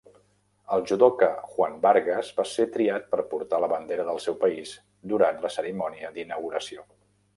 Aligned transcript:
El 0.75 0.85
judoka 0.91 1.27
Juan 1.49 1.75
Vargas 1.83 2.31
va 2.39 2.45
ser 2.53 2.65
triat 2.77 3.05
per 3.11 3.21
portar 3.35 3.61
la 3.65 3.69
bandera 3.75 4.07
del 4.11 4.23
seu 4.27 4.39
país 4.47 4.73
durant 5.13 5.39
la 5.45 5.53
cerimònia 5.61 6.11
d'inauguració. 6.17 6.89